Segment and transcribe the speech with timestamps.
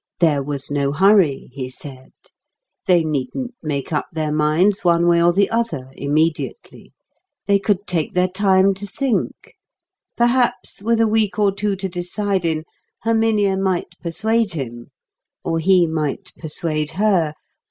[0.19, 2.09] There was no hurry, he said.
[2.87, 6.91] They needn't make up their minds, one way or the other, immediately.
[7.45, 9.53] They could take their time to think.
[10.17, 12.63] Perhaps, with a week or two to decide in,
[13.03, 14.87] Herminia might persuade him;
[15.43, 17.35] or he might persuade her.